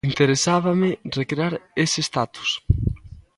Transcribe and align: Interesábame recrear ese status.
Interesábame 0.09 0.89
recrear 1.19 1.53
ese 1.83 1.99
status. 2.07 2.49